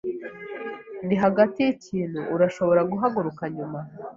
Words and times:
Ndi 1.05 1.15
hagati 1.23 1.57
yikintu. 1.67 2.19
Urashobora 2.35 2.81
kugaruka 2.91 3.43
nyuma? 3.55 3.79